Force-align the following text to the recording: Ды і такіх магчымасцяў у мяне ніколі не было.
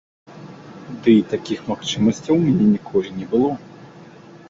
Ды 1.01 1.09
і 1.19 1.27
такіх 1.35 1.59
магчымасцяў 1.71 2.35
у 2.39 2.41
мяне 2.49 2.67
ніколі 2.75 3.09
не 3.23 3.33
было. 3.37 3.51